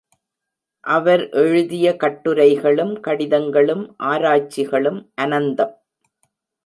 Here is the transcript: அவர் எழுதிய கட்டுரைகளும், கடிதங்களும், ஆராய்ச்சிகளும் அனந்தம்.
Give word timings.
அவர் 0.85 1.29
எழுதிய 1.29 1.95
கட்டுரைகளும், 1.95 2.99
கடிதங்களும், 2.99 3.95
ஆராய்ச்சிகளும் 4.03 5.11
அனந்தம். 5.21 5.75